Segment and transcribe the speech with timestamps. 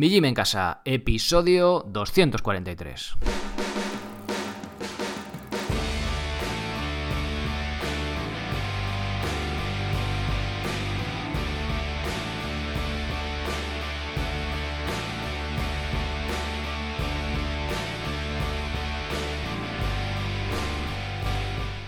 [0.00, 3.16] Mi Gym en Casa, episodio 243.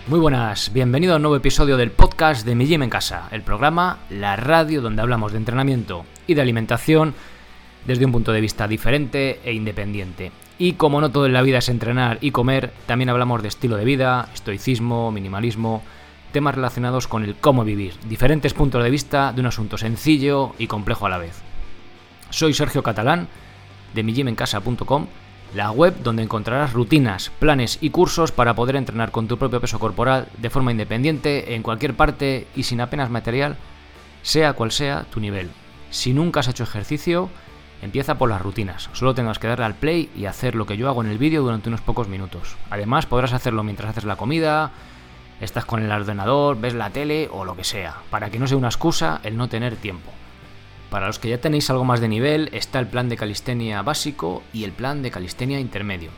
[0.05, 3.41] Muy buenas, bienvenido a un nuevo episodio del podcast de Mi Gym en Casa, el
[3.41, 7.15] programa, la radio donde hablamos de entrenamiento y de alimentación
[7.85, 10.31] desde un punto de vista diferente e independiente.
[10.57, 13.75] Y como no todo en la vida es entrenar y comer, también hablamos de estilo
[13.75, 15.83] de vida, estoicismo, minimalismo,
[16.31, 20.67] temas relacionados con el cómo vivir, diferentes puntos de vista de un asunto sencillo y
[20.67, 21.41] complejo a la vez.
[22.29, 23.27] Soy Sergio Catalán,
[23.93, 25.07] de mijimencasa.com,
[25.55, 29.79] la web donde encontrarás rutinas, planes y cursos para poder entrenar con tu propio peso
[29.79, 33.57] corporal de forma independiente, en cualquier parte y sin apenas material,
[34.23, 35.51] sea cual sea tu nivel.
[35.91, 37.29] Si nunca has hecho ejercicio,
[37.83, 40.87] Empieza por las rutinas, solo tengas que darle al play y hacer lo que yo
[40.87, 42.55] hago en el vídeo durante unos pocos minutos.
[42.69, 44.71] Además podrás hacerlo mientras haces la comida,
[45.41, 48.55] estás con el ordenador, ves la tele o lo que sea, para que no sea
[48.55, 50.13] una excusa el no tener tiempo.
[50.89, 54.43] Para los que ya tenéis algo más de nivel está el plan de calistenia básico
[54.53, 56.11] y el plan de calistenia intermedio.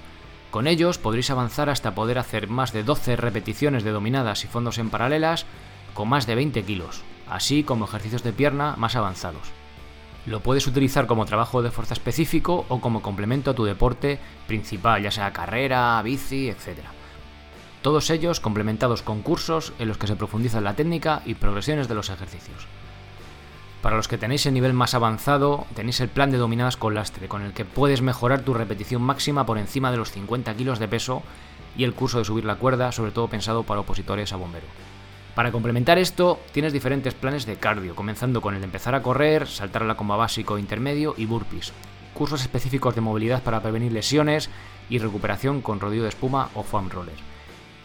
[0.51, 4.77] Con ellos podréis avanzar hasta poder hacer más de 12 repeticiones de dominadas y fondos
[4.77, 5.47] en paralelas
[5.95, 9.64] con más de 20 kilos, así como ejercicios de pierna más avanzados.
[10.25, 15.03] Lo puedes utilizar como trabajo de fuerza específico o como complemento a tu deporte principal,
[15.03, 16.79] ya sea carrera, bici, etc.
[17.83, 21.93] Todos ellos complementados con cursos en los que se profundiza la técnica y progresiones de
[21.93, 22.65] los ejercicios.
[23.83, 27.27] Para los que tenéis el nivel más avanzado, tenéis el plan de dominadas con lastre,
[27.27, 30.87] con el que puedes mejorar tu repetición máxima por encima de los 50 kilos de
[30.87, 31.21] peso
[31.77, 34.65] y el curso de subir la cuerda, sobre todo pensado para opositores a bombero.
[35.35, 39.47] Para complementar esto, tienes diferentes planes de cardio, comenzando con el de empezar a correr,
[39.47, 41.73] saltar a la comba básico, intermedio y burpees.
[42.13, 44.49] Cursos específicos de movilidad para prevenir lesiones
[44.89, 47.17] y recuperación con rodillo de espuma o foam roller.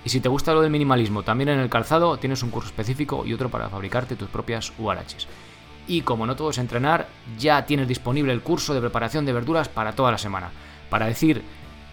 [0.04, 3.26] Y si te gusta lo del minimalismo, también en el calzado tienes un curso específico
[3.26, 5.26] y otro para fabricarte tus propias URHs.
[5.88, 9.68] Y como no todo es entrenar, ya tienes disponible el curso de preparación de verduras
[9.68, 10.52] para toda la semana.
[10.88, 11.42] Para decir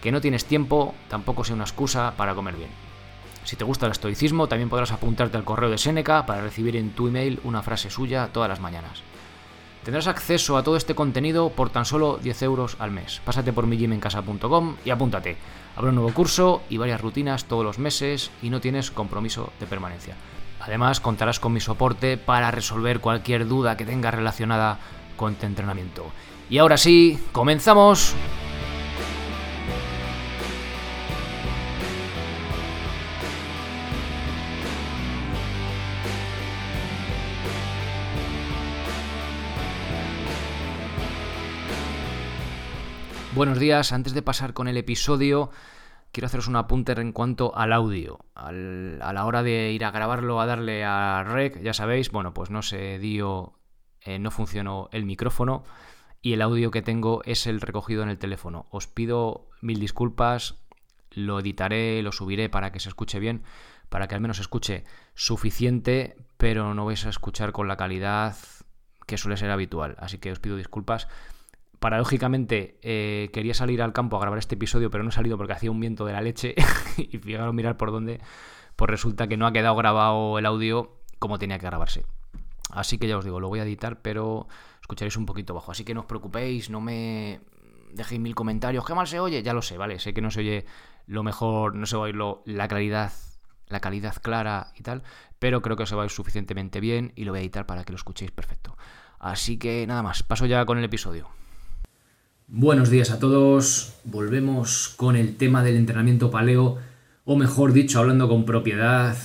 [0.00, 2.87] que no tienes tiempo, tampoco sea una excusa para comer bien.
[3.48, 6.90] Si te gusta el estoicismo, también podrás apuntarte al correo de Seneca para recibir en
[6.90, 9.00] tu email una frase suya todas las mañanas.
[9.84, 13.22] Tendrás acceso a todo este contenido por tan solo 10 euros al mes.
[13.24, 15.38] Pásate por mijimencasa.com y apúntate.
[15.76, 19.66] Habrá un nuevo curso y varias rutinas todos los meses y no tienes compromiso de
[19.66, 20.14] permanencia.
[20.60, 24.78] Además, contarás con mi soporte para resolver cualquier duda que tengas relacionada
[25.16, 26.04] con tu entrenamiento.
[26.50, 28.14] Y ahora sí, comenzamos.
[43.38, 45.50] Buenos días, antes de pasar con el episodio,
[46.10, 48.18] quiero haceros un apunte en cuanto al audio.
[48.34, 52.50] a la hora de ir a grabarlo, a darle a rec, ya sabéis, bueno, pues
[52.50, 53.52] no se dio,
[54.00, 55.62] eh, no funcionó el micrófono
[56.20, 58.66] y el audio que tengo es el recogido en el teléfono.
[58.70, 60.56] Os pido mil disculpas,
[61.12, 63.44] lo editaré, lo subiré para que se escuche bien,
[63.88, 64.82] para que al menos se escuche
[65.14, 68.36] suficiente, pero no vais a escuchar con la calidad
[69.06, 69.94] que suele ser habitual.
[70.00, 71.06] Así que os pido disculpas
[71.80, 75.52] paradójicamente eh, quería salir al campo a grabar este episodio, pero no he salido porque
[75.52, 76.54] hacía un viento de la leche
[76.96, 78.20] y fijaros mirar por dónde,
[78.76, 82.04] pues resulta que no ha quedado grabado el audio como tenía que grabarse.
[82.70, 84.46] Así que ya os digo, lo voy a editar, pero
[84.80, 85.72] escucharéis un poquito bajo.
[85.72, 87.40] Así que no os preocupéis, no me
[87.92, 88.84] dejéis mil comentarios.
[88.84, 89.42] ¿Qué mal se oye?
[89.42, 89.98] Ya lo sé, ¿vale?
[89.98, 90.66] Sé que no se oye
[91.06, 92.08] lo mejor, no se va
[92.44, 93.12] la claridad,
[93.68, 95.02] la calidad clara y tal,
[95.38, 97.84] pero creo que se va a oír suficientemente bien y lo voy a editar para
[97.84, 98.76] que lo escuchéis perfecto.
[99.18, 101.28] Así que nada más, paso ya con el episodio.
[102.50, 103.92] Buenos días a todos.
[104.04, 106.78] Volvemos con el tema del entrenamiento paleo,
[107.26, 109.18] o mejor dicho, hablando con propiedad,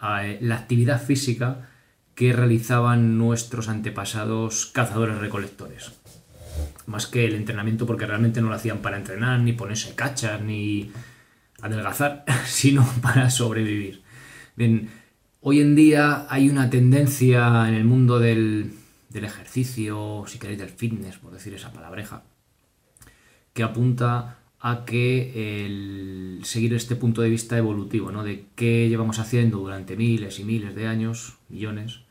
[0.00, 1.68] la actividad física
[2.16, 5.92] que realizaban nuestros antepasados cazadores recolectores.
[6.86, 10.90] Más que el entrenamiento, porque realmente no lo hacían para entrenar, ni ponerse cachas, ni
[11.62, 14.02] adelgazar, sino para sobrevivir.
[14.56, 14.90] Bien,
[15.42, 18.72] hoy en día hay una tendencia en el mundo del,
[19.10, 22.24] del ejercicio, si queréis del fitness, por decir esa palabreja,
[23.58, 28.22] que apunta a que el seguir este punto de vista evolutivo, ¿no?
[28.22, 32.02] de qué llevamos haciendo durante miles y miles de años, millones,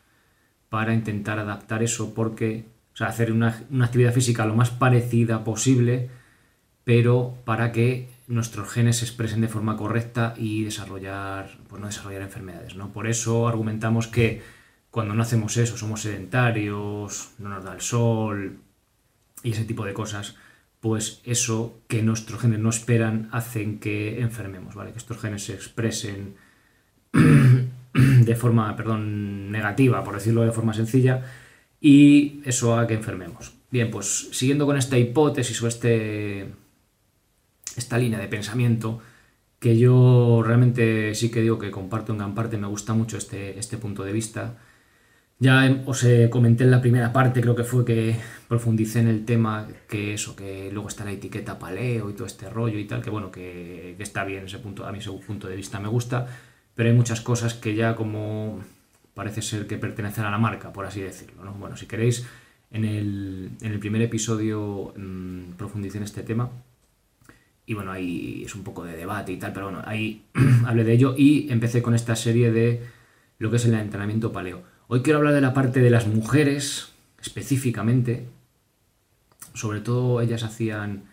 [0.67, 6.09] para intentar adaptar eso, porque, o sea, hacer una, actividad física lo más parecida posible,
[6.83, 12.23] pero para que nuestros genes se expresen de forma correcta y desarrollar, pues no desarrollar
[12.23, 12.75] enfermedades.
[12.75, 12.91] ¿no?
[12.91, 14.41] Por eso argumentamos que
[14.91, 18.59] cuando no hacemos eso, somos sedentarios, no nos da el sol,
[19.44, 20.35] y ese tipo de cosas,
[20.79, 24.91] pues eso que nuestros genes no esperan hacen que enfermemos, ¿vale?
[24.91, 26.35] Que estos genes se expresen
[27.13, 31.24] de forma, perdón, negativa, por decirlo de forma sencilla,
[31.81, 33.53] y eso haga que enfermemos.
[33.71, 36.47] Bien, pues siguiendo con esta hipótesis o este,
[37.75, 39.01] esta línea de pensamiento,
[39.59, 43.57] que yo realmente sí que digo que comparto en gran parte, me gusta mucho este,
[43.59, 44.57] este punto de vista.
[45.39, 48.15] Ya os comenté en la primera parte, creo que fue que
[48.47, 52.49] profundicé en el tema, que eso, que luego está la etiqueta paleo y todo este
[52.49, 55.47] rollo y tal, que bueno, que, que está bien ese punto, a mí ese punto
[55.47, 56.27] de vista me gusta,
[56.73, 58.61] pero hay muchas cosas que ya como
[59.13, 61.43] parece ser que pertenecen a la marca, por así decirlo.
[61.43, 61.53] ¿no?
[61.53, 62.25] Bueno, si queréis,
[62.71, 66.49] en el, en el primer episodio mmm, profundicé en este tema.
[67.65, 70.23] Y bueno, ahí es un poco de debate y tal, pero bueno, ahí
[70.65, 72.81] hablé de ello y empecé con esta serie de
[73.39, 74.61] lo que es el entrenamiento paleo.
[74.89, 78.29] Hoy quiero hablar de la parte de las mujeres, específicamente.
[79.53, 81.03] Sobre todo ellas hacían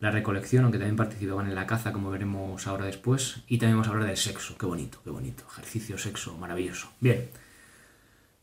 [0.00, 3.42] la recolección, aunque también participaban en la caza, como veremos ahora después.
[3.48, 5.44] Y también vamos a hablar del sexo, qué bonito, qué bonito.
[5.46, 6.88] Ejercicio, sexo, maravilloso.
[7.00, 7.28] Bien,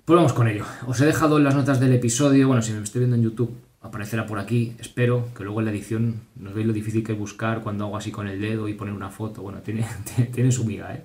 [0.06, 0.66] pues vamos con ello.
[0.86, 3.58] Os he dejado en las notas del episodio, bueno, si me estoy viendo en YouTube,
[3.82, 7.18] aparecerá por aquí, espero, que luego en la edición nos veis lo difícil que es
[7.18, 9.42] buscar cuando hago así con el dedo y poner una foto.
[9.42, 9.88] Bueno, tiene,
[10.32, 11.02] tiene su miga, ¿eh?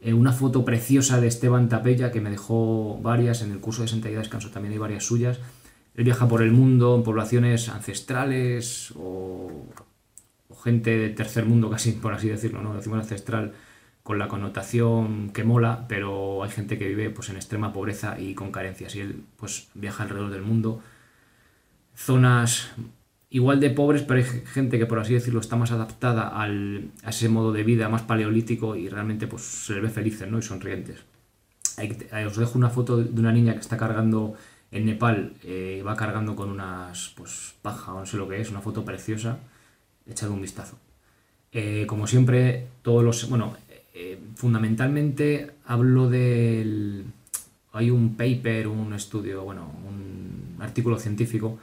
[0.00, 0.14] ¿Eh?
[0.14, 4.20] Una foto preciosa de Esteban Tapella, que me dejó varias en el curso de sentadilla
[4.20, 5.40] descanso, también hay varias suyas
[5.96, 9.50] él viaja por el mundo en poblaciones ancestrales o,
[10.48, 12.74] o, gente del tercer mundo, casi por así decirlo, ¿no?
[12.74, 13.54] Decimos ancestral
[14.02, 18.34] con la connotación que mola, pero hay gente que vive pues, en extrema pobreza y
[18.34, 18.94] con carencias.
[18.94, 20.80] Y él pues, viaja alrededor del mundo.
[21.96, 22.70] Zonas
[23.36, 27.10] igual de pobres, pero hay gente que, por así decirlo, está más adaptada al, a
[27.10, 30.38] ese modo de vida más paleolítico y realmente pues, se les ve felices ¿no?
[30.38, 31.00] y sonrientes.
[32.26, 34.34] os dejo una foto de una niña que está cargando
[34.72, 38.50] en Nepal eh, va cargando con unas pues paja o no sé lo que es,
[38.50, 39.38] una foto preciosa,
[40.08, 40.78] echad un vistazo.
[41.52, 43.28] Eh, como siempre, todos los...
[43.28, 43.54] Bueno,
[43.92, 47.04] eh, fundamentalmente hablo del...
[47.74, 51.58] Hay un paper, un estudio, bueno, un artículo científico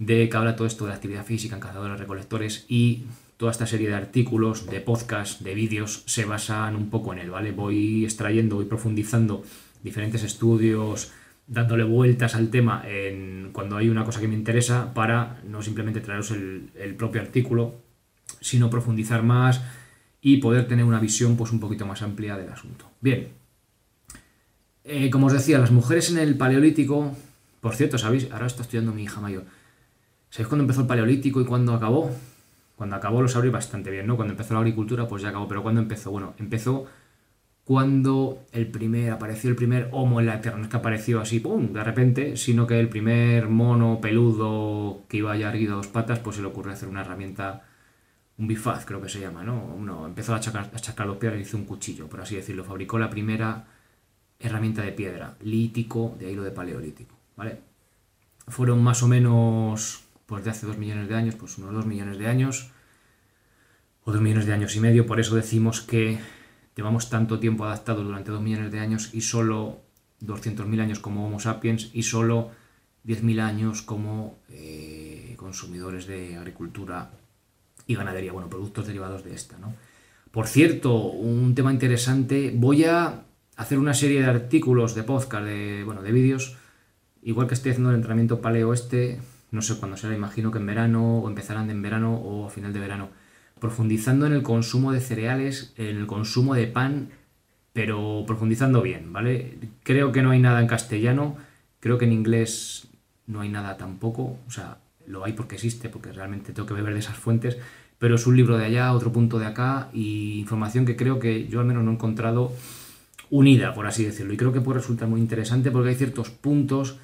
[0.00, 3.04] de que habla todo esto de la actividad física en cazadores recolectores y
[3.36, 7.30] toda esta serie de artículos, de podcasts, de vídeos, se basan un poco en él,
[7.30, 7.52] ¿vale?
[7.52, 9.44] Voy extrayendo, voy profundizando
[9.82, 11.12] diferentes estudios,
[11.46, 16.00] dándole vueltas al tema en, cuando hay una cosa que me interesa para no simplemente
[16.00, 17.74] traeros el, el, propio artículo,
[18.40, 19.60] sino profundizar más
[20.22, 22.86] y poder tener una visión pues, un poquito más amplia del asunto.
[23.00, 23.28] Bien,
[24.84, 27.14] eh, como os decía, las mujeres en el Paleolítico,
[27.60, 28.28] por cierto, ¿sabéis?
[28.32, 29.44] Ahora está estudiando mi hija mayor.
[30.30, 32.10] ¿Sabéis cuándo empezó el Paleolítico y cuándo acabó?
[32.76, 34.16] Cuando acabó lo sabréis bastante bien, ¿no?
[34.16, 35.46] Cuando empezó la agricultura, pues ya acabó.
[35.48, 36.10] Pero ¿cuándo empezó?
[36.10, 36.86] Bueno, empezó
[37.70, 41.38] cuando el primer, apareció el primer Homo en la Tierra, no es que apareció así,
[41.38, 45.86] ¡pum!, de repente, sino que el primer mono peludo que iba ya erguido a dos
[45.86, 47.62] patas, pues se le ocurrió hacer una herramienta,
[48.38, 49.64] un bifaz creo que se llama, ¿no?
[49.66, 52.98] Uno empezó a chacar, a los piedras y hizo un cuchillo, por así decirlo, fabricó
[52.98, 53.66] la primera
[54.40, 57.60] herramienta de piedra, lítico, de ahí lo de paleolítico, ¿vale?
[58.48, 62.16] Fueron más o menos, pues de hace dos millones de años, pues unos dos millones
[62.16, 62.70] de años,
[64.04, 66.18] o dos millones de años y medio, por eso decimos que
[66.80, 69.80] Llevamos tanto tiempo adaptados durante 2 millones de años y solo
[70.22, 72.52] 200.000 años como Homo sapiens y solo
[73.06, 77.10] 10.000 años como eh, consumidores de agricultura
[77.86, 79.74] y ganadería, bueno, productos derivados de esta, ¿no?
[80.30, 83.24] Por cierto, un tema interesante, voy a
[83.56, 86.56] hacer una serie de artículos de podcast, de, bueno, de vídeos,
[87.22, 90.66] igual que estoy haciendo el entrenamiento paleo este, no sé cuándo será, imagino que en
[90.66, 93.08] verano, o empezarán en verano o a final de verano
[93.60, 97.10] profundizando en el consumo de cereales, en el consumo de pan,
[97.72, 99.58] pero profundizando bien, ¿vale?
[99.82, 101.36] Creo que no hay nada en castellano,
[101.78, 102.88] creo que en inglés
[103.26, 106.94] no hay nada tampoco, o sea, lo hay porque existe, porque realmente tengo que beber
[106.94, 107.58] de esas fuentes,
[107.98, 111.46] pero es un libro de allá, otro punto de acá, y información que creo que
[111.48, 112.52] yo al menos no he encontrado
[113.28, 116.98] unida, por así decirlo, y creo que puede resultar muy interesante porque hay ciertos puntos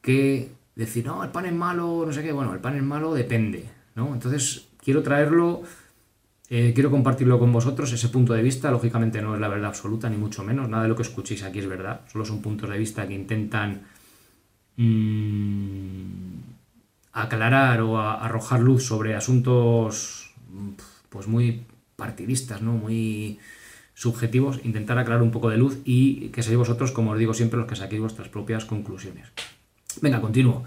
[0.00, 3.12] que decir, no, el pan es malo, no sé qué, bueno, el pan es malo
[3.12, 4.14] depende, ¿no?
[4.14, 5.62] Entonces, quiero traerlo
[6.50, 8.70] eh, quiero compartirlo con vosotros, ese punto de vista.
[8.70, 10.68] Lógicamente no es la verdad absoluta, ni mucho menos.
[10.68, 12.00] Nada de lo que escuchéis aquí es verdad.
[12.10, 13.82] Solo son puntos de vista que intentan
[14.76, 16.40] mmm,
[17.12, 20.34] aclarar o arrojar luz sobre asuntos
[21.10, 21.66] pues muy
[21.96, 22.72] partidistas, ¿no?
[22.72, 23.38] Muy
[23.94, 27.58] subjetivos, intentar aclarar un poco de luz y que seáis vosotros, como os digo siempre,
[27.58, 29.28] los que saquéis vuestras propias conclusiones.
[30.02, 30.64] Venga, continúo.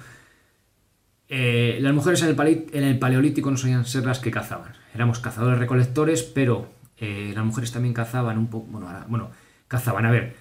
[1.33, 4.73] Eh, las mujeres en el, paleolítico no solían ser las que cazaban.
[4.93, 8.67] Éramos cazadores recolectores, pero eh, las mujeres también cazaban un poco.
[8.67, 9.31] Bueno, bueno,
[9.69, 10.35] cazaban, a ver.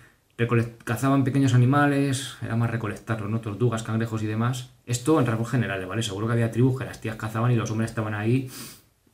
[0.83, 3.41] cazaban pequeños animales, era más recolectarlos, ¿no?
[3.41, 4.71] Tortugas, cangrejos y demás.
[4.85, 6.03] Esto en rasgos generales, ¿vale?
[6.03, 8.51] Seguro que había tribus que las tías cazaban y los hombres estaban ahí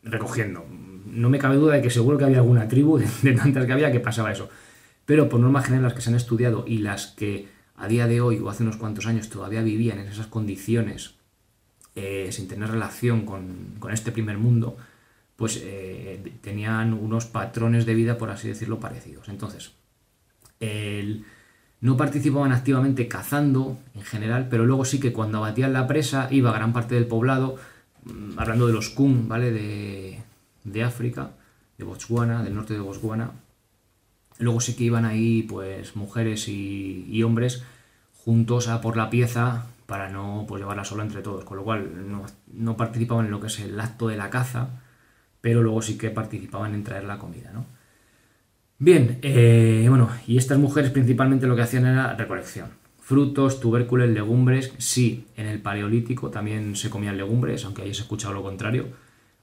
[0.02, 0.64] recogiendo.
[1.04, 3.92] No me cabe duda de que seguro que había alguna tribu de, tantas que había
[3.92, 4.48] que pasaba eso.
[5.04, 8.20] Pero por norma general las que se han estudiado y las que a día de
[8.20, 11.14] hoy o hace unos cuantos años todavía vivían en esas condiciones
[11.94, 14.76] eh, sin tener relación con, este primer mundo,
[15.36, 19.28] pues eh, tenían unos patrones de vida, por así decirlo, parecidos.
[19.28, 19.72] Entonces,
[21.80, 26.52] no participaban activamente cazando en general, pero luego sí que cuando abatían la presa iba
[26.52, 27.56] gran parte del poblado,
[28.04, 29.50] mm, hablando de los Kun, ¿vale?
[29.52, 30.22] De,
[30.64, 31.30] de África,
[31.78, 33.30] de Botswana, del norte de Botswana.
[34.38, 37.64] Luego sí que iban ahí, pues, mujeres y, hombres
[38.24, 41.90] juntos a por la pieza para no pues, llevarla sola entre todos, con lo cual
[42.48, 44.82] no, participaban en lo que es el acto de la caza,
[45.40, 47.66] pero luego sí que participaban en traer la comida, ¿no?
[48.78, 52.68] Bien, eh, bueno, y estas mujeres principalmente lo que hacían era recolección.
[53.00, 58.42] Frutos, tubérculos, legumbres, sí, en el paleolítico también se comían legumbres, aunque se escuchado lo
[58.42, 58.88] contrario,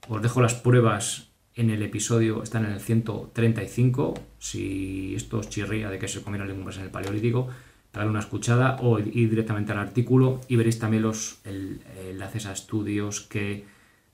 [0.08, 4.14] os dejo las pruebas en el episodio, están en el 135.
[4.38, 7.48] Si esto os chirría de que se comieron legumbres en el Paleolítico,
[7.92, 13.20] darle una escuchada o ir directamente al artículo y veréis también los enlaces a estudios
[13.20, 13.64] que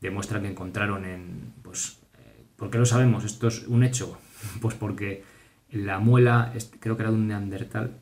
[0.01, 1.53] demuestran que encontraron en.
[1.63, 3.25] Pues, eh, ¿Por qué lo sabemos?
[3.25, 4.19] Esto es un hecho.
[4.63, 5.23] Pues porque
[5.71, 7.99] la muela, creo que era de un neandertal,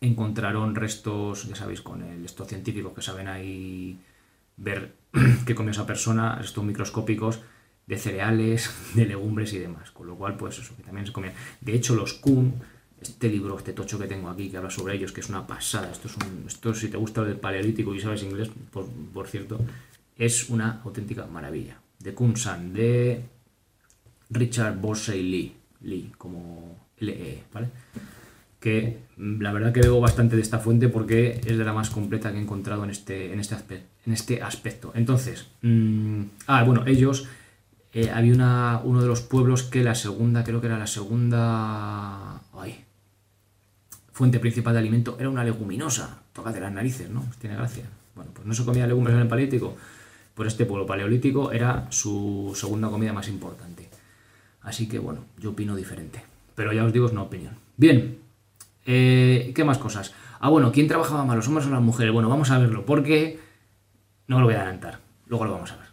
[0.00, 3.98] encontraron restos, ya sabéis, con el, estos científicos que saben ahí
[4.56, 4.94] ver
[5.46, 7.40] qué comió esa persona, estos microscópicos
[7.86, 9.90] de cereales, de legumbres y demás.
[9.90, 11.32] Con lo cual, pues eso, que también se comía.
[11.60, 12.54] De hecho, los Kun,
[13.00, 15.90] este libro, este tocho que tengo aquí, que habla sobre ellos, que es una pasada,
[15.90, 19.60] esto es un, esto si te gusta el paleolítico y sabes inglés, por, cierto,
[20.16, 21.78] es una auténtica maravilla.
[21.98, 23.24] De Kun San, de
[24.30, 27.68] Richard Borsey Lee, Lee, como LE, ¿vale?
[28.64, 32.32] que la verdad que veo bastante de esta fuente porque es de la más completa
[32.32, 34.90] que he encontrado en este, en este, aspecto, en este aspecto.
[34.94, 37.28] Entonces, mm, ah, bueno, ellos,
[37.94, 42.40] eh, había una, uno de los pueblos que la segunda, creo que era la segunda
[44.12, 46.22] fuente principal de alimento, era una leguminosa.
[46.52, 47.24] de las narices, ¿no?
[47.40, 47.84] Tiene gracia.
[48.14, 49.76] Bueno, pues no se comía legumbres en el paleolítico.
[50.34, 53.88] Pues este pueblo paleolítico era su segunda comida más importante.
[54.62, 56.22] Así que bueno, yo opino diferente.
[56.54, 57.54] Pero ya os digo, es una opinión.
[57.76, 58.18] Bien,
[58.86, 60.12] eh, ¿Qué más cosas?
[60.40, 62.12] Ah, bueno, ¿quién trabajaba más, los hombres o las mujeres?
[62.12, 63.40] Bueno, vamos a verlo, porque
[64.26, 65.83] no lo voy a adelantar, luego lo vamos a ver.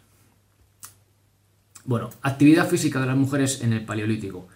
[1.84, 4.46] Bueno, actividad física de las mujeres en el Paleolítico.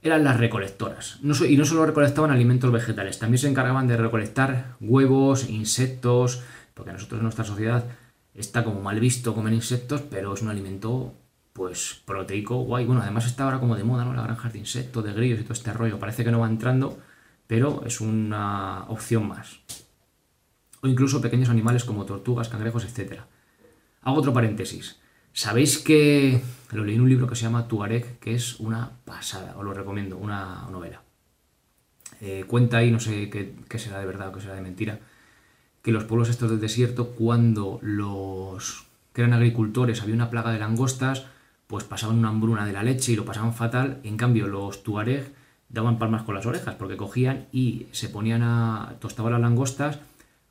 [0.00, 1.18] Eran las recolectoras.
[1.22, 6.42] y no solo recolectaban alimentos vegetales, también se encargaban de recolectar huevos, insectos,
[6.74, 7.84] porque nosotros en nuestra sociedad
[8.34, 11.14] está como mal visto comer insectos, pero es un alimento
[11.52, 12.86] pues proteico guay.
[12.86, 14.14] Bueno, además está ahora como de moda, ¿no?
[14.14, 15.98] La granja de insectos, de grillos y todo este rollo.
[15.98, 16.98] Parece que no va entrando,
[17.46, 19.60] pero es una opción más.
[20.80, 23.20] O incluso pequeños animales como tortugas, cangrejos, etc.
[24.02, 25.01] Hago otro paréntesis.
[25.32, 29.56] ¿Sabéis que lo leí en un libro que se llama Tuareg, que es una pasada,
[29.56, 31.02] os lo recomiendo, una novela?
[32.20, 35.00] Eh, cuenta ahí, no sé qué, será de verdad o qué será de mentira,
[35.82, 40.58] que los pueblos estos del desierto, cuando los que eran agricultores había una plaga de
[40.58, 41.24] langostas,
[41.66, 44.00] pues pasaban una hambruna de la leche y lo pasaban fatal.
[44.04, 45.32] En cambio, los tuareg
[45.70, 49.98] daban palmas con las orejas, porque cogían y se ponían a tostaban las langostas,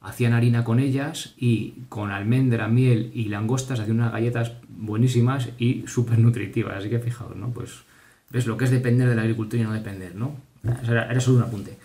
[0.02, 5.86] hacían harina con ellas y con almendra, miel y langostas hacían unas galletas buenísimas y
[5.88, 6.78] súper nutritivas.
[6.78, 7.52] Así que fijaos, ¿no?
[7.52, 7.84] Pues
[8.32, 10.36] ves lo que es depender de la agricultura y no depender, ¿no?
[10.84, 11.78] Era, solo un apunte.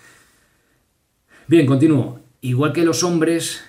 [1.46, 2.20] Bien, continúo.
[2.40, 3.62] Igual que los hombres,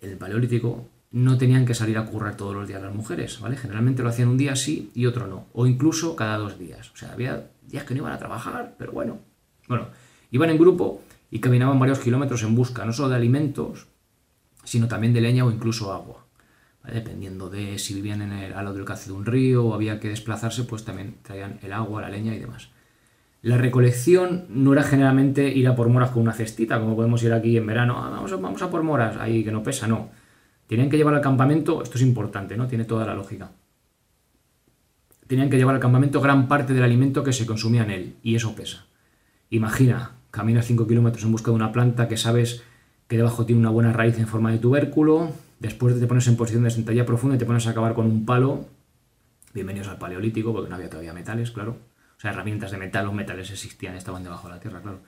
[0.00, 3.56] el paleolítico no tenían que salir a currar todos los días las mujeres, ¿vale?
[3.56, 6.90] Generalmente lo hacían un día sí y otro no, o incluso cada dos días.
[6.90, 9.18] O sea, había días que no iban a trabajar, pero bueno.
[9.68, 9.88] Bueno,
[10.30, 13.88] iban en grupo y caminaban varios kilómetros en busca no solo de alimentos,
[14.64, 16.24] sino también de leña o incluso agua.
[16.84, 20.08] Dependiendo de si vivían en el, al del cauce de un río o había que
[20.08, 22.70] desplazarse, pues también traían el agua, la leña y demás.
[23.42, 27.32] La recolección no era generalmente ir a por moras con una cestita, como podemos ir
[27.32, 30.10] aquí en verano, ah, vamos, a, vamos a por moras, ahí que no pesa, no.
[30.66, 32.66] Tenían que llevar al campamento, esto es importante, ¿no?
[32.66, 33.50] Tiene toda la lógica
[35.28, 38.34] tenían que llevar al campamento gran parte del alimento que se consumía en él, y
[38.34, 38.86] eso pesa.
[39.50, 42.62] Imagina, caminas 5 kilómetros en busca de una planta que sabes
[43.06, 46.64] que debajo tiene una buena raíz en forma de tubérculo, después te pones en posición
[46.64, 48.66] de sentadilla profunda y te pones a acabar con un palo,
[49.54, 51.78] bienvenidos al paleolítico, porque no había todavía metales, claro,
[52.16, 55.00] o sea, herramientas de metal, los metales existían, estaban debajo de la tierra, claro.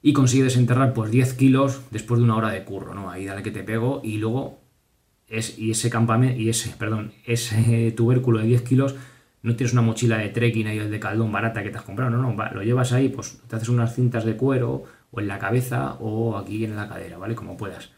[0.00, 3.10] Y consigues desenterrar pues 10 kilos después de una hora de curro, ¿no?
[3.10, 4.60] Ahí dale que te pego y luego
[5.26, 8.94] es, y ese campamento, y ese, perdón, ese tubérculo de 10 kilos
[9.46, 12.20] no tienes una mochila de trekking ahí de caldón barata que te has comprado, no,
[12.20, 15.94] no, lo llevas ahí, pues te haces unas cintas de cuero o en la cabeza
[16.00, 17.36] o aquí en la cadera, ¿vale?
[17.36, 17.90] Como puedas.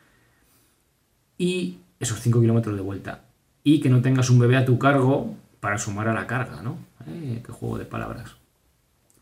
[1.39, 3.25] Y esos 5 kilómetros de vuelta.
[3.65, 6.77] Y que no tengas un bebé a tu cargo para sumar a la carga, ¿no?
[7.07, 8.37] Eh, qué juego de palabras.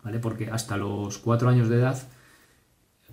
[0.03, 0.19] ¿Vale?
[0.19, 1.97] Porque hasta los 4 años de edad,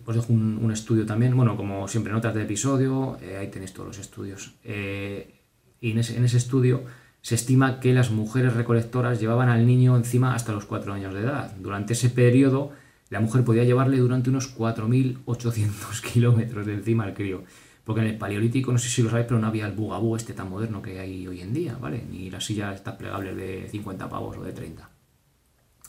[0.03, 3.89] pues dejo un, estudio también, bueno, como siempre, notas de episodio, eh, ahí tenéis todos
[3.89, 4.55] los estudios.
[4.63, 5.39] Eh,
[5.81, 6.83] y en ese estudio
[7.23, 11.21] se estima que las mujeres recolectoras llevaban al niño encima hasta los 4 años de
[11.21, 11.55] edad.
[11.57, 12.73] Durante ese periodo,
[13.09, 17.45] la mujer podía llevarle durante unos 4.800 kilómetros de encima al crío.
[17.85, 20.33] Porque en el paleolítico, no sé si lo sabéis, pero no había el bugabú este
[20.33, 22.03] tan moderno que hay hoy en día, ¿vale?
[22.11, 24.89] Ni las sillas estas plegables de 50 pavos o de 30.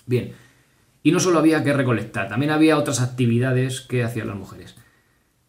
[0.07, 0.33] Bien.
[1.03, 4.77] Y no solo había que recolectar, también había otras actividades que hacían las mujeres.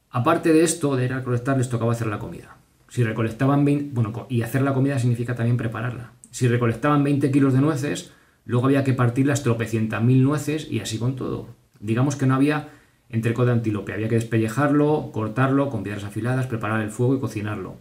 [0.09, 2.57] Aparte de esto, de recolectar, les tocaba hacer la comida.
[2.87, 6.11] Si recolectaban 20, bueno, y hacer la comida significa también prepararla.
[6.31, 8.11] Si recolectaban 20 kilos de nueces,
[8.45, 11.49] luego había que partir las tropecientas mil nueces y así con todo.
[11.79, 12.69] Digamos que no había
[13.09, 13.93] entreco de antílope.
[13.93, 17.77] Había que despellejarlo, cortarlo con piedras afiladas, preparar el fuego y cocinarlo.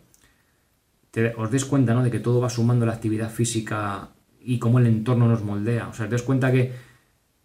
[1.37, 2.03] os des cuenta ¿no?
[2.03, 5.89] de que todo va sumando la actividad física y cómo el entorno nos moldea.
[5.89, 6.73] O sea, te das cuenta que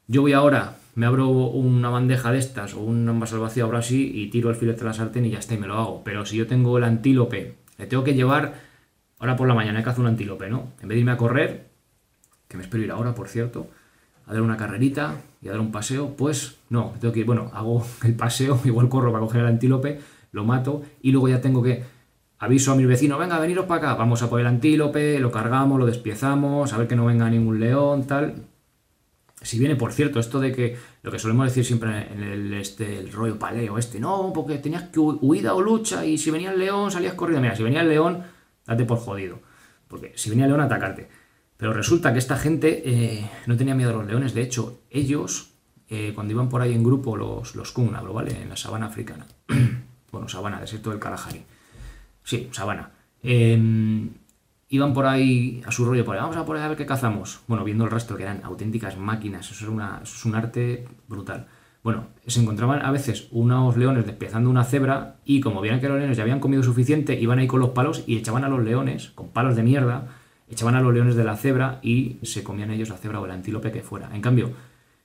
[0.08, 4.12] yo voy ahora, me abro una bandeja de estas o un envase vacío ahora sí
[4.14, 6.04] y tiro el filete de la sartén y ya está y me lo hago.
[6.04, 8.56] Pero si yo tengo el antílope, le tengo que llevar,
[9.20, 10.74] ahora por la mañana hay que hacer un antílope, ¿no?
[10.82, 11.70] En vez de irme a correr,
[12.48, 13.70] que me espero ir ahora, por cierto,
[14.26, 17.50] a dar una carrerita y a dar un paseo, pues no, tengo que ir, bueno,
[17.54, 20.00] hago el paseo, igual corro para coger el antílope,
[20.32, 21.84] lo mato y luego ya tengo que
[22.40, 25.80] aviso a mis vecinos, venga, veniros para acá, vamos a por el antílope, lo cargamos,
[25.80, 28.46] lo despiezamos, a ver que no venga ningún león, tal.
[29.42, 33.00] Si viene, por cierto, esto de que lo que solemos decir siempre en el, este,
[33.00, 36.60] el rollo paleo, este, no, porque tenías que huida o lucha y si venía el
[36.60, 37.42] león salías corriendo.
[37.42, 38.24] Mira, si venía el león,
[38.66, 39.40] date por jodido.
[39.88, 41.08] Porque si venía el león, atacarte.
[41.56, 44.34] Pero resulta que esta gente eh, no tenía miedo a los leones.
[44.34, 45.52] De hecho, ellos,
[45.90, 47.74] eh, cuando iban por ahí en grupo, los, los
[48.14, 48.42] ¿vale?
[48.42, 49.26] En la sabana africana.
[50.12, 51.44] bueno, sabana, desierto del Kalahari.
[52.24, 52.92] Sí, sabana.
[53.24, 54.10] Em,
[54.70, 56.86] iban por ahí a su rollo, por ahí, vamos a por ahí a ver qué
[56.86, 57.42] cazamos.
[57.48, 59.52] Bueno, viendo el rastro, que eran auténticas máquinas.
[59.52, 59.66] Eso
[60.04, 61.48] es un arte brutal.
[61.82, 65.98] Bueno, se encontraban a veces unos leones despiezando una cebra y como vieran que los
[65.98, 69.12] leones ya habían comido suficiente, iban ahí con los palos y echaban a los leones,
[69.16, 70.08] con palos de mierda,
[70.50, 73.32] echaban a los leones de la cebra y se comían ellos la cebra o el
[73.32, 74.10] antílope que fuera.
[74.14, 74.52] En cambio,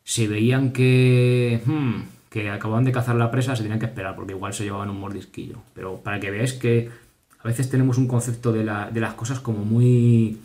[0.03, 4.33] si veían que, hmm, que acababan de cazar la presa, se tenían que esperar, porque
[4.33, 5.59] igual se llevaban un mordisquillo.
[5.75, 6.91] Pero para que veáis que
[7.45, 10.39] a veces tenemos un concepto de, las cosas como muy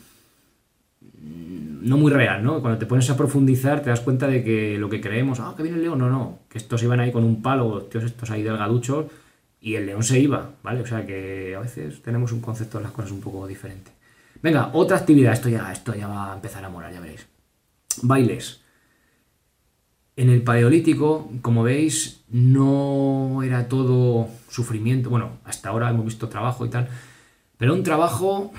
[1.22, 2.62] no muy real, ¿no?
[2.62, 5.64] Cuando te pones a profundizar te das cuenta de que lo que creemos, ah, que
[5.64, 9.06] viene el león, no, no, que estos iban ahí con un palo, estos ahí delgaduchos,
[9.62, 10.82] y el león se iba, ¿vale?
[10.82, 13.92] O sea que a veces tenemos un concepto de las cosas un poco diferente.
[14.42, 15.34] Venga, otra actividad.
[15.34, 17.26] Esto ya, esto ya va a empezar a morar, ya veréis.
[18.02, 18.62] Bailes.
[20.20, 25.10] En el paleolítico, como veis, no era todo sufrimiento.
[25.10, 26.90] Bueno, hasta ahora hemos visto trabajo y tal.
[27.58, 28.52] Pero un trabajo,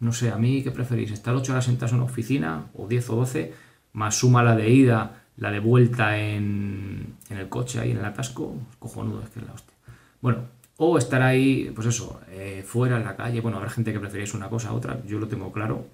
[0.00, 1.12] no sé, a mí, ¿qué preferís?
[1.12, 3.54] ¿Estar 8 horas sentados en una oficina, o 10 o 12,
[3.92, 8.56] más suma la de ida, la de vuelta en, el coche, ahí en el atasco?
[8.80, 9.76] Cojonudo, es que es la hostia.
[10.20, 10.46] Bueno,
[10.78, 13.40] o estar ahí, pues eso, eh, fuera en la calle.
[13.40, 15.86] Bueno, habrá gente que preferís una cosa a otra, yo lo tengo claro.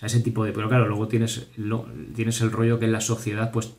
[0.00, 0.52] Sea, ese tipo de.
[0.52, 3.74] Pero claro, luego tienes, lo, tienes el rollo que en la sociedad, pues.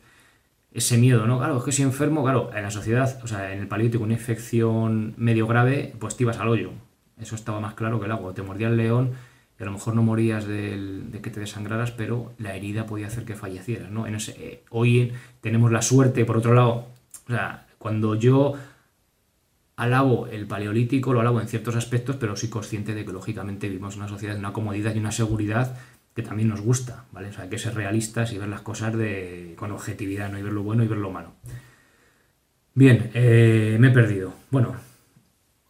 [0.72, 1.36] Ese miedo, ¿no?
[1.36, 4.14] Claro, es que si enfermo, claro, en la sociedad, o sea, en el paleolítico, una
[4.14, 6.70] infección medio grave, pues te ibas al hoyo.
[7.20, 8.32] Eso estaba más claro que el agua.
[8.32, 9.10] Te mordía el león
[9.58, 13.26] y a lo mejor no morías de que te desangraras, pero la herida podía hacer
[13.26, 14.06] que fallecieras, ¿no?
[14.06, 16.86] En ese, hoy tenemos la suerte, por otro lado,
[17.26, 18.54] o sea, cuando yo
[19.76, 23.94] alabo el paleolítico, lo alabo en ciertos aspectos, pero soy consciente de que lógicamente vivimos
[23.94, 25.76] en una sociedad de una comodidad y una seguridad
[26.14, 27.28] que también nos gusta, ¿vale?
[27.28, 30.42] O sea, hay que ser realistas y ver las cosas de, con objetividad, no y
[30.42, 31.32] ver lo bueno y ver lo malo.
[32.74, 34.34] Bien, eh, me he perdido.
[34.50, 34.74] Bueno,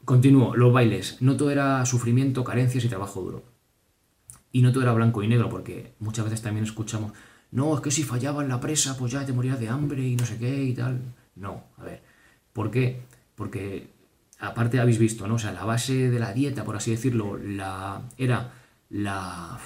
[0.05, 0.57] continúo.
[0.57, 1.21] Los bailes.
[1.21, 3.45] No todo era sufrimiento, carencias y trabajo duro.
[4.53, 7.13] Y no todo era blanco y negro, porque muchas veces también escuchamos,
[7.53, 10.17] no, es que si fallaba en la presa, pues ya te morías de hambre y
[10.17, 11.01] no sé qué y tal.
[11.37, 12.03] No, a ver.
[12.53, 13.01] ¿Por qué?
[13.35, 13.89] Porque
[14.39, 15.35] aparte habéis visto, ¿no?
[15.35, 18.53] O sea, la base de la dieta, por así decirlo, la, era
[18.91, 19.59] la,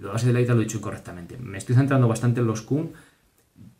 [0.00, 1.36] la base de la dieta lo he dicho incorrectamente.
[1.38, 2.92] Me estoy centrando bastante en los Kun.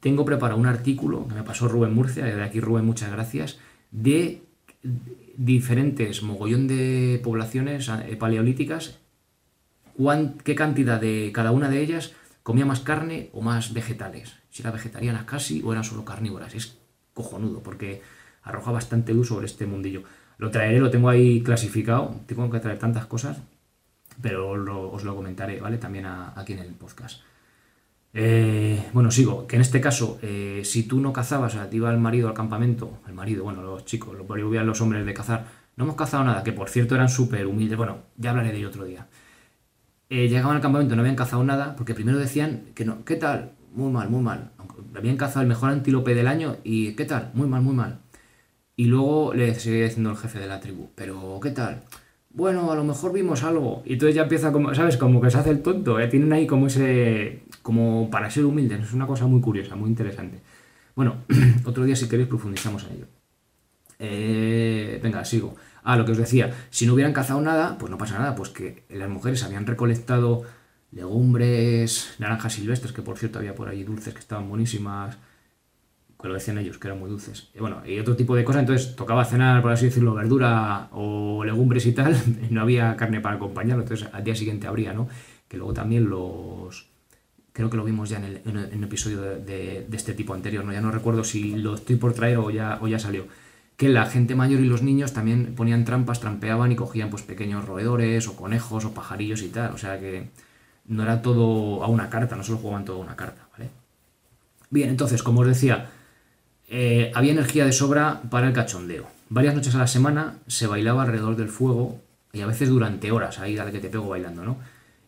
[0.01, 3.59] Tengo preparado un artículo que me pasó Rubén Murcia, de aquí Rubén, muchas gracias,
[3.91, 4.43] de
[5.37, 8.99] diferentes mogollón de poblaciones eh, paleolíticas,
[10.45, 14.35] qué cantidad de cada una de ellas comía más carne o más vegetales.
[14.51, 16.55] Si eran vegetarianas casi o eran solo carnívoras.
[16.55, 16.79] Es
[17.15, 18.01] cojonudo, porque
[18.43, 20.03] arroja bastante luz sobre este mundillo.
[20.39, 23.39] Lo traeré, lo tengo ahí clasificado, tengo que traer tantas cosas.
[24.21, 24.51] Pero
[24.93, 25.79] os lo comentaré, ¿vale?
[25.79, 27.21] También aquí en el podcast.
[28.15, 31.77] Eh, bueno, sigo, que en este caso, eh, si tú no cazabas, o sea, te
[31.77, 35.15] iba el marido al campamento, el marido, bueno, los chicos, los volvían los hombres de
[35.15, 38.59] cazar, no hemos cazado nada, que por cierto eran súper humildes, bueno, ya hablaré de
[38.59, 39.07] ello otro día.
[40.11, 43.53] Eh, llegaban al campamento, no habían cazado nada, porque primero decían que no, ¿qué tal?
[43.75, 44.53] Muy mal, muy mal.
[44.97, 47.31] Habían cazado el mejor antílope del año y ¿qué tal?
[47.35, 48.01] Muy mal, muy mal.
[48.75, 51.85] Y luego le seguía diciendo el jefe de la tribu, pero ¿qué tal?
[52.31, 53.83] Bueno, a lo mejor vimos algo.
[53.85, 54.97] Y entonces ya empieza como, ¿sabes?
[54.97, 55.99] Como que se hace el tonto.
[55.99, 56.09] ¿eh?
[56.09, 58.81] Tienen ahí como ese, como para ser humildes.
[58.81, 60.41] Es una cosa muy curiosa, muy interesante.
[60.95, 61.25] Bueno,
[61.65, 63.07] otro día si queréis profundizamos en ello.
[63.99, 65.57] Eh, venga, sigo.
[65.83, 68.51] Ah, lo que os decía, si no hubieran cazado nada, pues no pasa nada, pues
[68.51, 70.43] que las mujeres habían recolectado
[70.93, 75.19] legumbres, naranjas silvestres, que por cierto había por ahí dulces que estaban buenísimas,
[76.21, 77.49] que lo decían ellos, que eran muy dulces.
[77.55, 81.45] Y bueno, y otro tipo de cosas, entonces tocaba cenar, por así decirlo, verdura o
[81.45, 82.17] legumbres y tal,
[82.51, 85.09] no había carne para acompañarlo, entonces al día siguiente habría, ¿no?
[85.49, 86.89] Que luego también los...
[87.53, 90.73] Creo que lo vimos ya en el, en episodio de, de, este tipo anterior, ¿no?
[90.73, 93.27] Ya no recuerdo si lo estoy por traer o ya, o ya salió
[93.79, 97.65] que la gente mayor y los niños también ponían trampas, trampeaban y cogían pues pequeños
[97.65, 99.73] roedores o conejos o pajarillos y tal.
[99.73, 100.31] O sea que
[100.87, 103.71] no era todo a una carta, no solo jugaban todo a una carta, ¿vale?
[104.71, 105.91] Bien, entonces, como os decía,
[106.69, 109.07] eh, había energía de sobra para el cachondeo.
[109.29, 112.01] Varias noches a la semana se bailaba alrededor del fuego
[112.33, 114.59] y a veces durante horas, ahí dale que te pego bailando, ¿no?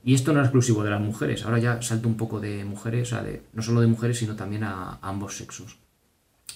[0.02, 3.08] Y esto no era exclusivo de las mujeres, ahora ya salto un poco de mujeres,
[3.08, 5.76] o sea, de, no solo de mujeres, sino también a ambos sexos.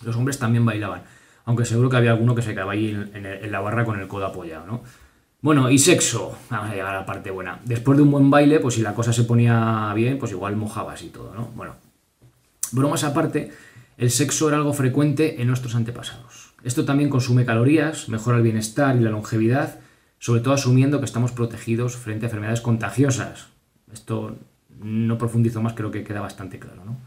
[0.03, 1.03] Los hombres también bailaban
[1.45, 4.27] aunque seguro que había alguno que se quedaba ahí en, la barra con el codo
[4.27, 4.83] apoyado, ¿no?
[5.41, 7.61] Bueno, y sexo, vamos a llegar a la parte buena.
[7.65, 11.03] Después de un buen baile, pues si la cosa se ponía bien, pues igual mojabas
[11.03, 11.51] y todo, ¿no?
[11.55, 11.75] Bueno,
[12.73, 13.53] bromas aparte,
[13.97, 16.55] el sexo era algo frecuente en nuestros antepasados.
[16.63, 19.81] Esto también consume calorías, mejora el bienestar y la longevidad,
[20.19, 23.49] sobre todo asumiendo que estamos protegidos frente a enfermedades contagiosas.
[23.93, 24.37] Esto
[24.81, 26.99] no profundizo más, creo que queda bastante claro, ¿no?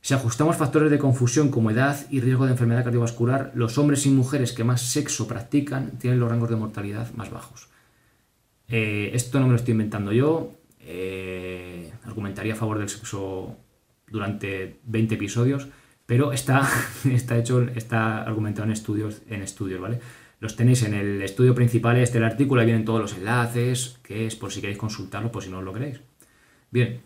[0.00, 4.10] Si ajustamos factores de confusión como edad y riesgo de enfermedad cardiovascular, los hombres y
[4.10, 7.68] mujeres que más sexo practican tienen los rangos de mortalidad más bajos.
[8.68, 10.52] Eh, esto no me lo estoy inventando yo.
[10.80, 13.56] Eh, argumentaría a favor del sexo
[14.06, 15.68] durante 20 episodios,
[16.06, 16.68] pero está,
[17.10, 20.00] está hecho, está argumentado en estudios, en estudios, ¿vale?
[20.40, 24.26] Los tenéis en el estudio principal este del artículo, ahí vienen todos los enlaces, que
[24.26, 26.00] es por si queréis consultarlo, por si no os lo queréis.
[26.70, 27.00] Bien,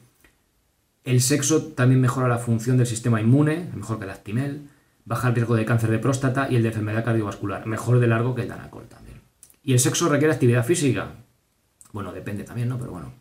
[1.04, 4.68] el sexo también mejora la función del sistema inmune, mejor que el actimel,
[5.04, 8.34] baja el riesgo de cáncer de próstata y el de enfermedad cardiovascular, mejor de largo
[8.34, 9.20] que el danacol también.
[9.62, 11.14] ¿Y el sexo requiere actividad física?
[11.92, 12.78] Bueno, depende también, ¿no?
[12.78, 13.12] Pero bueno,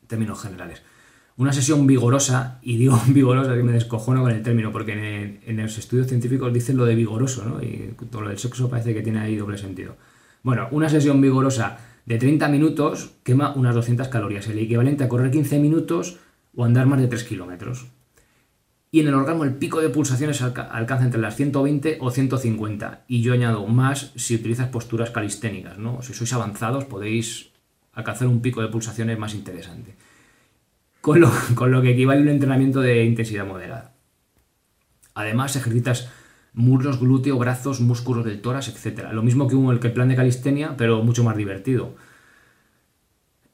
[0.00, 0.82] en términos generales.
[1.36, 5.78] Una sesión vigorosa, y digo vigorosa que me descojono con el término, porque en, los
[5.78, 7.62] estudios científicos dicen lo de vigoroso, ¿no?
[7.62, 9.96] Y todo lo del sexo parece que tiene ahí doble sentido.
[10.42, 15.30] Bueno, una sesión vigorosa de 30 minutos quema unas 200 calorías, el equivalente a correr
[15.30, 16.18] 15 minutos
[16.54, 17.86] o andar más de 3 kilómetros.
[18.90, 23.04] Y en el orgasmo el pico de pulsaciones alcanza entre las 120 o 150.
[23.08, 26.02] Y yo añado más si utilizas posturas calisténicas, ¿no?
[26.02, 27.52] Si sois avanzados podéis
[27.94, 29.96] alcanzar un pico de pulsaciones más interesante.
[31.02, 33.92] Con lo, con lo que equivale un entrenamiento de intensidad moderada.
[35.14, 36.08] Además ejercitas
[36.54, 39.08] muslos, glúteo, brazos, músculos del tórax, etc.
[39.12, 41.94] Lo mismo que un, que el plan de calistenia, pero mucho más divertido.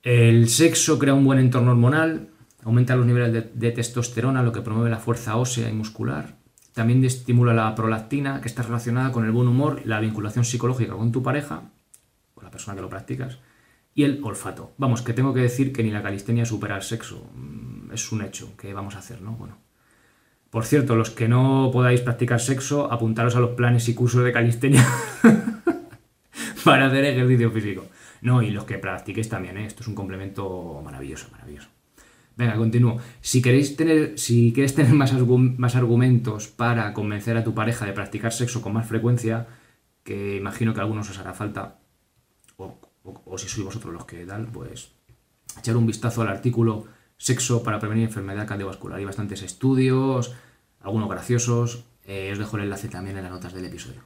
[0.03, 2.29] El sexo crea un buen entorno hormonal,
[2.65, 6.37] aumenta los niveles de, testosterona, lo que promueve la fuerza ósea y muscular.
[6.73, 11.11] También estimula la prolactina, que está relacionada con el buen humor, la vinculación psicológica con
[11.13, 11.63] tu pareja,
[12.35, 13.39] con la persona que lo practicas,
[13.99, 14.75] y el olfato.
[14.79, 17.33] Vamos, que tengo que decir que ni la calistenia supera el sexo.
[17.35, 18.57] Mm, es un hecho.
[18.57, 19.33] ¿Qué vamos a hacer, no?
[19.33, 19.59] Bueno.
[20.51, 24.31] Por cierto, los que no podáis practicar sexo, apuntaros a los planes y cursos de
[24.31, 24.87] calistenia
[26.65, 27.87] para hacer ejercicio físico.
[28.21, 29.67] No, y los que practiquéis también, ¿eh?
[29.67, 31.67] Esto es un complemento maravilloso, maravilloso.
[32.37, 33.01] Venga, continúo.
[33.21, 37.95] Si queréis tener, si quieres tener más, más argumentos para convencer a tu pareja de
[37.95, 39.49] practicar sexo con más frecuencia,
[40.05, 41.81] que imagino que a algunos os hará falta,
[42.57, 42.88] o,
[43.37, 44.91] si sois vosotros los que dan, pues
[45.59, 48.99] echar un vistazo al artículo Sexo para prevenir enfermedad cardiovascular.
[48.99, 50.33] Hay bastantes estudios,
[50.81, 51.85] algunos graciosos.
[52.07, 54.03] Eh, os dejo el enlace también en las notas del episodio.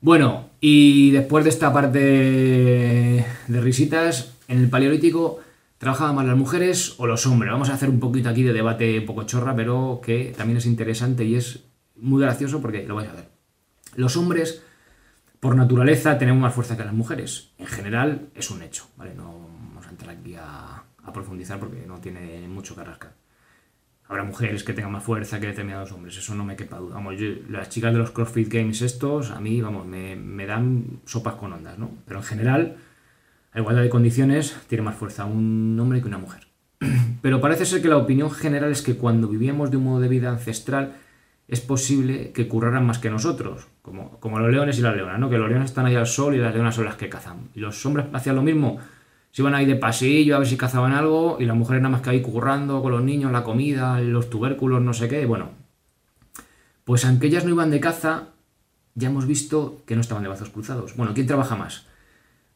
[0.00, 5.40] Bueno, y después de esta parte de risitas, en el Paleolítico
[5.78, 7.52] ¿Trabajaban más las mujeres o los hombres?
[7.52, 10.66] Vamos a hacer un poquito aquí de debate un poco chorra, pero que también es
[10.66, 11.60] interesante y es
[11.94, 13.28] muy gracioso porque lo vais a ver.
[13.94, 14.62] Los hombres,
[15.40, 17.52] por naturaleza, tenemos más fuerza que las mujeres.
[17.58, 19.14] En general, es un hecho, ¿vale?
[19.14, 23.14] No vamos a entrar aquí a, profundizar porque no tiene mucho que rascar.
[24.08, 26.96] Habrá mujeres que tengan más fuerza que determinados hombres, eso no me quepa duda.
[26.96, 27.14] Vamos,
[27.48, 31.52] las chicas de los CrossFit Games estos, a mí, vamos, me, me dan sopas con
[31.52, 31.90] ondas, ¿no?
[32.06, 32.76] Pero en general
[33.52, 36.46] a igualdad de condiciones, tiene más fuerza un hombre que una mujer.
[37.22, 40.08] Pero parece ser que la opinión general es que cuando vivíamos de un modo de
[40.08, 40.94] vida ancestral,
[41.48, 45.30] es posible que curraran más que nosotros, como, como los leones y las leonas, ¿no?
[45.30, 47.48] Que los leones están ahí al sol y las leonas son las que cazan.
[47.54, 48.78] Y los hombres hacían lo mismo,
[49.32, 52.02] se iban ahí de pasillo a ver si cazaban algo, y las mujeres nada más
[52.02, 55.50] que ahí currando con los niños, la comida, los tubérculos, no sé qué, bueno.
[56.84, 58.28] Pues aunque ellas no iban de caza,
[58.94, 60.96] ya hemos visto que no estaban de brazos cruzados.
[60.96, 61.86] Bueno, ¿quién trabaja más?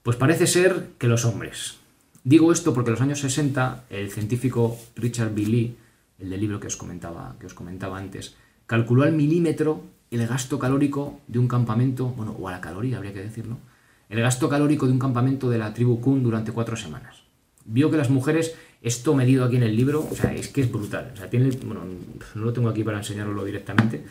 [0.02, 1.78] Pues parece ser que los hombres.
[2.24, 5.42] Digo esto porque en los años 60 el científico Richard B.
[5.42, 5.76] Lee,
[6.18, 8.36] el del libro que os comentaba, que os comentaba antes,
[8.72, 13.12] calculó al milímetro el gasto calórico de un campamento, bueno, o a la caloría habría
[13.12, 13.58] que decirlo,
[14.08, 17.22] el gasto calórico de un campamento de la tribu Kun durante cuatro semanas.
[17.66, 20.72] Vio que las mujeres, esto medido aquí en el libro, o sea, es que es
[20.72, 21.10] brutal.
[21.12, 21.82] O sea, tiene, bueno,
[22.34, 24.02] no lo tengo aquí para enseñaroslo directamente,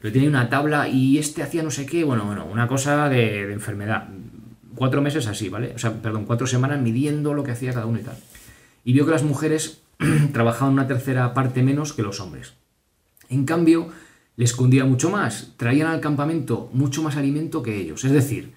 [0.00, 3.48] pero tiene una tabla y este hacía no sé qué, bueno, bueno, una cosa de,
[3.48, 4.10] de enfermedad.
[4.76, 5.72] Cuatro meses así, ¿vale?
[5.74, 8.16] O sea, perdón, cuatro semanas midiendo lo que hacía cada uno y tal.
[8.84, 9.82] Y vio que las mujeres
[10.32, 12.54] trabajaban una tercera parte menos que los hombres.
[13.28, 13.88] En cambio,
[14.36, 18.04] les escondía mucho más, traían al campamento mucho más alimento que ellos.
[18.04, 18.52] Es decir,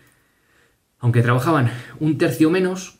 [1.00, 3.00] aunque trabajaban un tercio menos,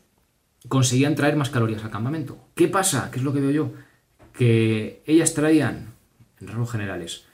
[0.68, 2.38] conseguían traer más calorías al campamento.
[2.56, 3.10] ¿Qué pasa?
[3.12, 3.74] ¿Qué es lo que veo yo?
[4.34, 5.94] Que ellas traían,
[6.40, 7.26] en rasgos generales,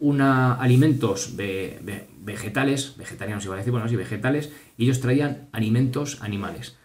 [0.00, 6.76] una, alimentos vegetales, vegetarianos iba a decir, bueno, sí, vegetales, y ellos traían alimentos animales.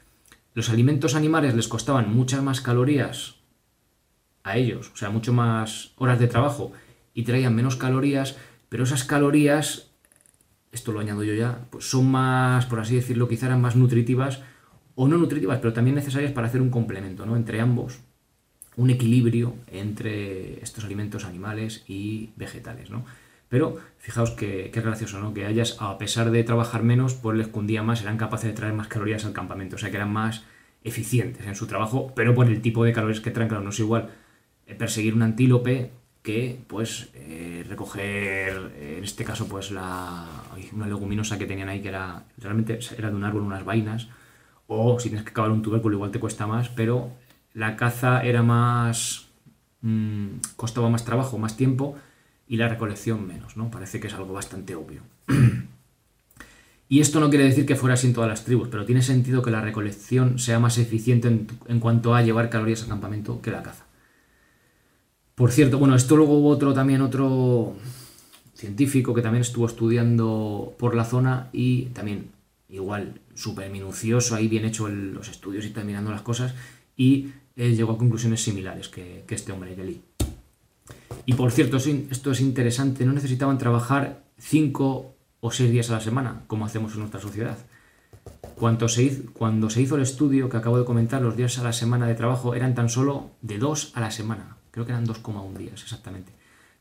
[0.56, 3.36] Los alimentos animales les costaban muchas más calorías
[4.44, 6.74] a ellos, o sea, mucho más horas de trabajo,
[7.14, 8.38] y traían menos calorías,
[8.70, 9.92] pero esas calorías,
[10.72, 14.42] esto lo añado yo ya, pues son más, por así decirlo, quizá eran más nutritivas,
[14.96, 17.36] o no nutritivas, pero también necesarias para hacer un complemento, ¿no?
[17.36, 18.00] Entre ambos
[18.76, 23.06] un equilibrio entre estos alimentos animales y vegetales, ¿no?
[23.50, 25.34] Pero fijaos que, es gracioso, ¿no?
[25.34, 28.74] Que ellas, a pesar de trabajar menos, pues les cundía más, eran capaces de traer
[28.74, 30.44] más calorías al campamento, o sea que eran más
[30.84, 33.80] eficientes en su trabajo, pero por el tipo de calorías que traen, claro, no es
[33.80, 34.10] igual
[34.66, 35.92] eh, perseguir un antílope
[36.24, 40.26] que, pues, eh, recoger, eh, en este caso, pues, la,
[40.72, 44.08] una leguminosa que tenían ahí, que era, realmente era de un árbol, unas vainas,
[44.68, 47.12] o si tienes que cavar un tubérculo igual te cuesta más, pero
[47.54, 49.28] la caza era más...
[49.82, 51.98] Mm, costaba más trabajo, más tiempo
[52.48, 53.70] y la recolección menos, ¿no?
[53.70, 55.02] Parece que es algo bastante obvio.
[56.90, 59.42] y esto no quiere decir que fuera así en todas las tribus, pero tiene sentido
[59.42, 63.64] que la recolección sea más eficiente en, cuanto a llevar calorías al campamento que la
[63.64, 63.86] caza.
[65.36, 67.76] Por cierto, bueno, esto luego hubo otro también, otro
[68.54, 72.30] científico que también estuvo estudiando por la zona y también
[72.70, 76.54] igual súper minucioso, ahí bien hecho los estudios y terminando las cosas
[76.96, 80.02] y él llegó a conclusiones similares que, este hombre, Kelly.
[81.26, 86.02] Y por cierto, esto es interesante, no necesitaban trabajar cinco o seis días a la
[86.02, 87.58] semana, como hacemos en nuestra sociedad.
[88.56, 91.64] Cuando se, hizo, cuando se hizo el estudio que acabo de comentar, los días a
[91.64, 94.58] la semana de trabajo eran tan solo de dos a la semana.
[94.74, 96.32] Creo que eran 2,1 días exactamente.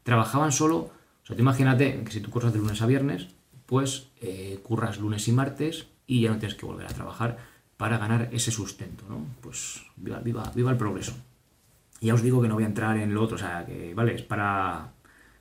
[0.03, 3.29] Trabajaban solo, o sea, te imagínate que si tú curras de lunes a viernes,
[3.67, 7.37] pues eh, curras lunes y martes y ya no tienes que volver a trabajar
[7.77, 9.27] para ganar ese sustento, ¿no?
[9.43, 11.13] Pues viva, viva, viva el progreso.
[12.01, 13.93] Y ya os digo que no voy a entrar en lo otro, o sea, que,
[13.95, 14.91] vale, es para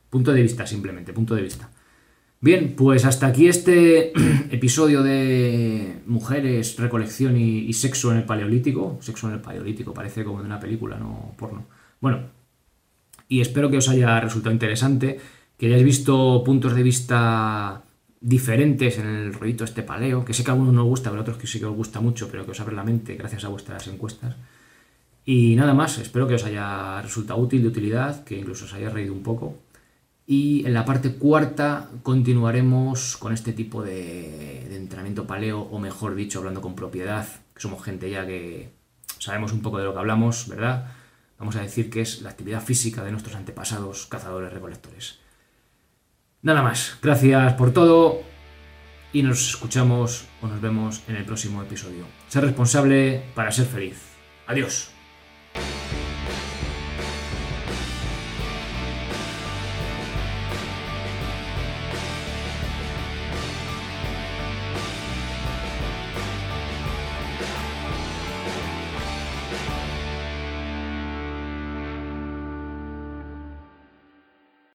[0.09, 1.69] punto de vista simplemente, punto de vista.
[2.41, 4.11] Bien, pues hasta aquí este
[4.51, 8.97] episodio de mujeres, recolección y, sexo en el paleolítico.
[8.99, 11.65] Sexo en el paleolítico, parece como de una película, no porno.
[11.99, 12.23] Bueno,
[13.31, 15.17] y espero que os haya resultado interesante,
[15.57, 17.81] que hayáis visto puntos de vista
[18.19, 21.21] diferentes en el rollito este paleo, que sé que a algunos no os gusta, pero
[21.21, 23.45] a otros que sí que os gusta mucho, pero que os abre la mente gracias
[23.45, 24.35] a vuestras encuestas.
[25.23, 28.89] Y nada más, espero que os haya resultado útil, de utilidad, que incluso os haya
[28.89, 29.55] reído un poco.
[30.27, 36.15] Y en la parte cuarta continuaremos con este tipo de, de entrenamiento paleo, o mejor
[36.15, 38.71] dicho, hablando con propiedad, que somos gente ya que
[39.19, 40.99] sabemos un poco de lo que hablamos, ¿verdad?
[41.41, 45.17] Vamos a decir que es la actividad física de nuestros antepasados cazadores-recolectores.
[46.43, 48.21] Nada más, gracias por todo
[49.11, 52.05] y nos escuchamos o nos vemos en el próximo episodio.
[52.27, 53.97] Ser responsable para ser feliz.
[54.45, 54.91] Adiós.